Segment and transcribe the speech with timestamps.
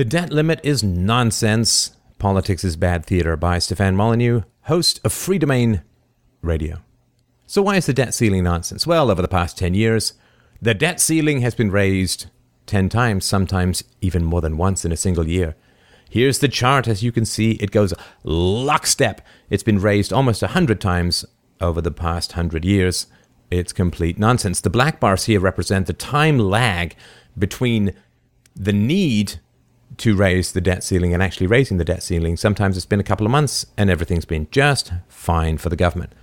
[0.00, 1.94] The Debt Limit is Nonsense.
[2.18, 5.82] Politics is Bad Theater by Stefan Molyneux, host of Freedomain
[6.40, 6.78] Radio.
[7.46, 8.86] So, why is the debt ceiling nonsense?
[8.86, 10.14] Well, over the past 10 years,
[10.62, 12.28] the debt ceiling has been raised
[12.64, 15.54] 10 times, sometimes even more than once in a single year.
[16.08, 16.88] Here's the chart.
[16.88, 17.92] As you can see, it goes
[18.24, 19.20] lockstep.
[19.50, 21.26] It's been raised almost 100 times
[21.60, 23.06] over the past 100 years.
[23.50, 24.62] It's complete nonsense.
[24.62, 26.96] The black bars here represent the time lag
[27.38, 27.92] between
[28.56, 29.40] the need
[30.00, 32.36] to raise the debt ceiling and actually raising the debt ceiling.
[32.36, 36.14] Sometimes it's been a couple of months and everything's been just fine for the government.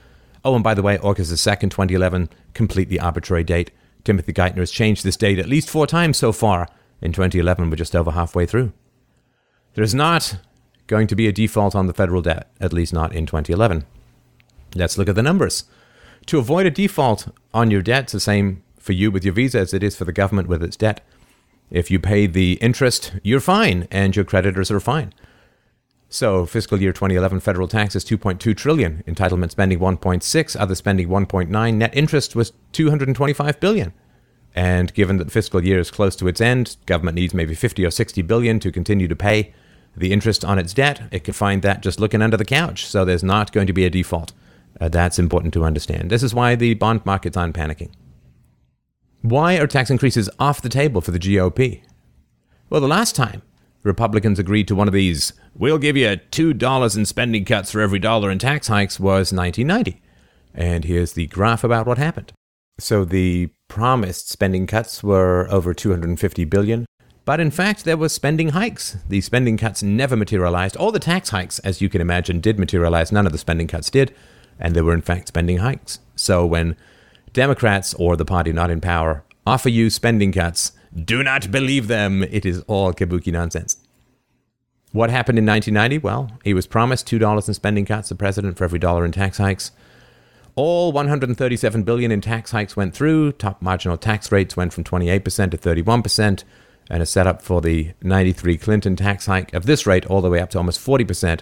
[0.43, 3.69] Oh, and by the way, August the 2nd, 2011, completely arbitrary date.
[4.03, 6.67] Timothy Geithner has changed this date at least four times so far.
[7.01, 8.73] In 2011, we're just over halfway through.
[9.75, 10.39] There's not
[10.87, 13.85] going to be a default on the federal debt, at least not in 2011.
[14.73, 15.65] Let's look at the numbers.
[16.27, 19.59] To avoid a default on your debt, it's the same for you with your visa
[19.59, 21.01] as it is for the government with its debt.
[21.69, 25.13] If you pay the interest, you're fine, and your creditors are fine.
[26.09, 31.95] So, fiscal year 2011 federal taxes 2.2 trillion, entitlement spending 1.6, other spending 1.9, net
[31.95, 33.93] interest was 225 billion.
[34.55, 37.85] And given that the fiscal year is close to its end, government needs maybe 50
[37.85, 39.53] or 60 billion to continue to pay
[39.95, 41.01] the interest on its debt.
[41.11, 42.85] It can find that just looking under the couch.
[42.85, 44.31] So there's not going to be a default.
[44.79, 46.09] Uh, that's important to understand.
[46.09, 47.91] This is why the bond markets aren't panicking.
[49.29, 51.81] Why are tax increases off the table for the GOP?
[52.69, 53.41] Well, the last time
[53.83, 57.99] Republicans agreed to one of these, we'll give you $2 in spending cuts for every
[57.99, 60.01] dollar in tax hikes, was 1990.
[60.53, 62.31] And here's the graph about what happened.
[62.79, 66.85] So the promised spending cuts were over 250 billion,
[67.25, 68.95] but in fact there were spending hikes.
[69.09, 70.77] The spending cuts never materialized.
[70.77, 73.11] All the tax hikes, as you can imagine, did materialize.
[73.11, 74.15] None of the spending cuts did,
[74.57, 75.99] and there were in fact spending hikes.
[76.15, 76.77] So when
[77.33, 82.23] Democrats or the party not in power offer you spending cuts, do not believe them.
[82.23, 83.77] It is all kabuki nonsense.
[84.91, 85.99] What happened in 1990?
[85.99, 89.37] Well, he was promised $2 in spending cuts, the president, for every dollar in tax
[89.37, 89.71] hikes.
[90.55, 93.33] All 137 billion in tax hikes went through.
[93.33, 96.43] Top marginal tax rates went from 28% to 31%,
[96.89, 100.39] and a setup for the 93 Clinton tax hike of this rate all the way
[100.39, 101.41] up to almost 40%.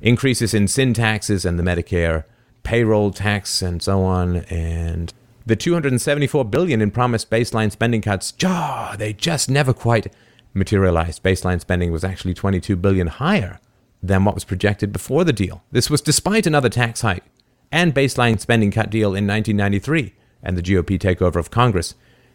[0.00, 2.24] Increases in sin taxes and the Medicare
[2.62, 5.12] payroll tax and so on, and
[5.48, 10.12] the 274 billion in promised baseline spending cuts, jaw, they just never quite
[10.52, 11.22] materialized.
[11.22, 13.58] Baseline spending was actually 22 billion higher
[14.02, 15.64] than what was projected before the deal.
[15.72, 17.24] This was despite another tax hike
[17.72, 21.92] and baseline spending cut deal in 1993 and the GOP takeover of Congress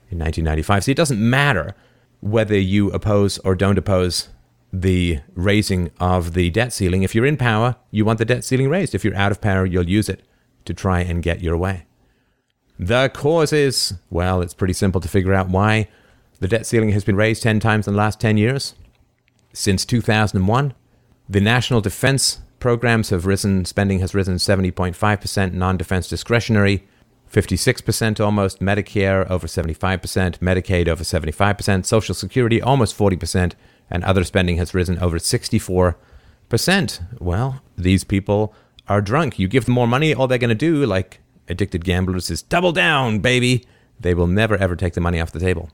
[0.10, 0.86] in 1995.
[0.86, 1.76] So it doesn't matter
[2.20, 4.30] whether you oppose or don't oppose
[4.72, 7.04] the raising of the debt ceiling.
[7.04, 8.96] If you're in power, you want the debt ceiling raised.
[8.96, 10.24] If you're out of power, you'll use it
[10.66, 11.86] to try and get your way.
[12.86, 15.88] The causes, well, it's pretty simple to figure out why
[16.42, 18.76] the debt ceiling has been raised 10 times in the last 10 years.
[19.54, 20.74] Since 2001,
[21.30, 26.86] the national defense programs have risen, spending has risen 70.5%, non defense discretionary
[27.32, 33.54] 56% almost, Medicare over 75%, Medicaid over 75%, Social Security almost 40%,
[33.90, 35.96] and other spending has risen over 64%.
[37.22, 38.54] Well, these people
[38.90, 39.40] are drunk.
[39.40, 42.72] You give them more money, all they're going to do, like addicted gamblers, is double
[42.72, 43.66] down, baby.
[44.00, 45.70] They will never ever take the money off the table.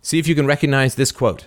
[0.00, 1.46] See if you can recognize this quote.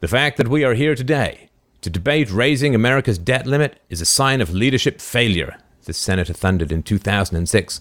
[0.00, 1.48] The fact that we are here today
[1.80, 6.72] to debate raising America's debt limit is a sign of leadership failure, the senator thundered
[6.72, 7.80] in 2006.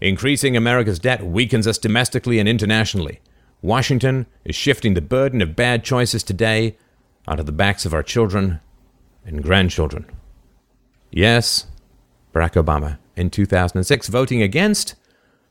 [0.00, 3.20] Increasing America's debt weakens us domestically and internationally.
[3.62, 6.76] Washington is shifting the burden of bad choices today
[7.26, 8.60] onto the backs of our children
[9.24, 10.06] and grandchildren.
[11.10, 11.66] Yes,
[12.34, 14.94] Barack Obama in 2006 voting against,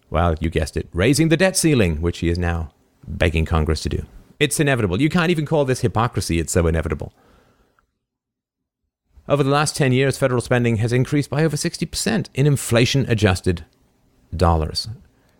[0.09, 2.71] well, you guessed it, raising the debt ceiling, which he is now
[3.07, 4.05] begging Congress to do.
[4.39, 5.01] It's inevitable.
[5.01, 7.13] You can't even call this hypocrisy, it's so inevitable.
[9.27, 13.65] Over the last 10 years, federal spending has increased by over 60% in inflation adjusted
[14.35, 14.87] dollars.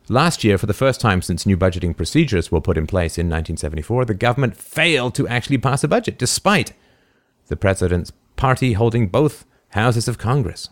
[0.08, 3.25] Last year, for the first time since new budgeting procedures were put in place in
[3.25, 6.73] 1974, the government failed to actually pass a budget, despite
[7.47, 10.70] the president's party holding both houses of Congress.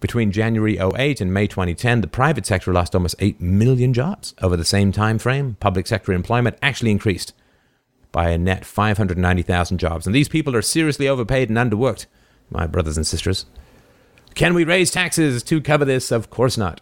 [0.00, 4.34] Between January 08 and May 2010, the private sector lost almost 8 million jobs.
[4.40, 7.34] Over the same time frame, public sector employment actually increased
[8.10, 10.06] by a net 590,000 jobs.
[10.06, 12.06] And these people are seriously overpaid and underworked,
[12.50, 13.44] my brothers and sisters.
[14.34, 16.10] Can we raise taxes to cover this?
[16.10, 16.80] Of course not.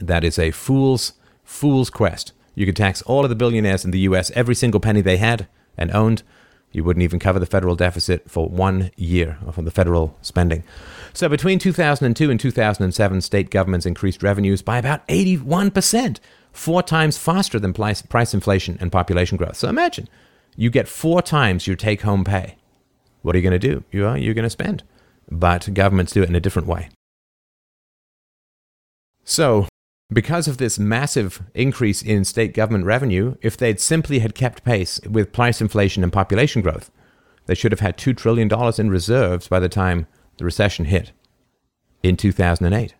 [0.00, 1.12] That is a fool's
[1.44, 2.32] fool's quest.
[2.54, 5.46] You could tax all of the billionaires in the US every single penny they had
[5.76, 6.22] and owned.
[6.74, 10.64] You wouldn't even cover the federal deficit for one year from the federal spending.
[11.12, 16.18] So between 2002 and 2007, state governments increased revenues by about 81%,
[16.50, 19.56] four times faster than price inflation and population growth.
[19.56, 20.08] So imagine
[20.56, 22.56] you get four times your take home pay.
[23.22, 23.84] What are you going to do?
[23.92, 24.82] You are, you're going to spend.
[25.30, 26.90] But governments do it in a different way.
[29.22, 29.68] So,
[30.14, 35.00] because of this massive increase in state government revenue, if they'd simply had kept pace
[35.10, 36.90] with price inflation and population growth,
[37.46, 40.06] they should have had $2 trillion in reserves by the time
[40.38, 41.12] the recession hit
[42.02, 42.94] in 2008.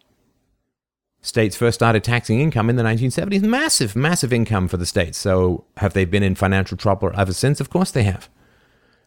[1.23, 3.43] States first started taxing income in the 1970s.
[3.43, 5.17] Massive, massive income for the states.
[5.17, 7.61] So, have they been in financial trouble ever since?
[7.61, 8.29] Of course they have.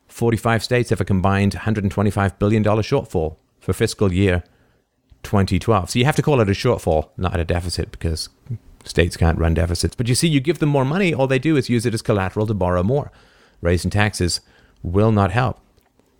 [0.07, 4.43] 45 states have a combined $125 billion shortfall for fiscal year
[5.27, 5.91] 2012.
[5.91, 8.29] So you have to call it a shortfall, not a deficit, because
[8.85, 9.95] states can't run deficits.
[9.95, 12.01] But you see, you give them more money, all they do is use it as
[12.01, 13.11] collateral to borrow more.
[13.61, 14.41] Raising taxes
[14.81, 15.59] will not help.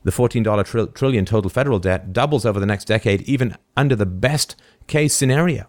[0.04, 4.06] The $14 tri- trillion total federal debt doubles over the next decade, even under the
[4.06, 4.56] best
[4.88, 5.68] case scenario,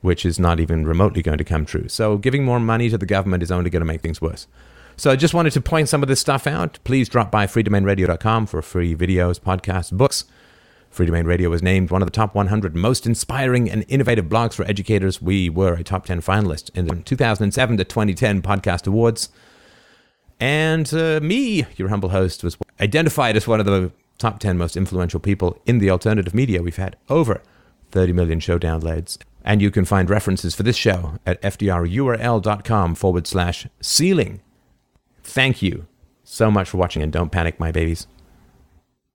[0.00, 1.88] which is not even remotely going to come true.
[1.88, 4.46] So giving more money to the government is only going to make things worse.
[4.96, 6.78] So I just wanted to point some of this stuff out.
[6.84, 10.24] Please drop by freedomainradio.com for free videos, podcasts, books.
[10.94, 14.64] Freedomain Radio was named one of the top 100 most inspiring and innovative blogs for
[14.64, 15.20] educators.
[15.20, 19.28] We were a top 10 finalist in the 2007 to 2010 Podcast Awards.
[20.38, 24.76] And uh, me, your humble host, was identified as one of the top 10 most
[24.76, 26.62] influential people in the alternative media.
[26.62, 27.42] We've had over
[27.90, 29.18] 30 million show downloads.
[29.44, 34.42] And you can find references for this show at fdrurl.com forward slash ceiling.
[35.24, 35.86] Thank you
[36.22, 38.06] so much for watching, and don't panic, my babies.